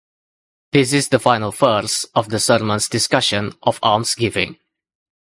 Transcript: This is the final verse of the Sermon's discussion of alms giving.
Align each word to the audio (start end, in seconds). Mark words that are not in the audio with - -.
This 0.71 0.93
is 0.93 1.09
the 1.09 1.19
final 1.19 1.51
verse 1.51 2.05
of 2.15 2.29
the 2.29 2.39
Sermon's 2.39 2.89
discussion 2.89 3.53
of 3.61 3.77
alms 3.83 4.15
giving. 4.15 4.57